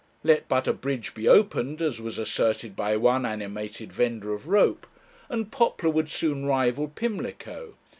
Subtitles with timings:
[0.23, 4.87] 'Let but a bridge be opened,' as was asserted by one animated vendor of rope,
[5.29, 7.75] 'and Poplar would soon rival Pimlico.